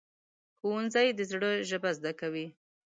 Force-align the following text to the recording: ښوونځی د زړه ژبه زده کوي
ښوونځی 0.57 1.07
د 1.13 1.19
زړه 1.31 1.49
ژبه 1.69 1.89
زده 1.97 2.11
کوي 2.19 2.45